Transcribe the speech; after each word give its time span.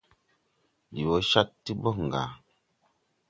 Ndi 0.89 1.01
wo 1.07 1.17
Cad 1.31 1.49
ti 1.63 1.71
boŋ 1.81 1.99
ga. 2.11 2.23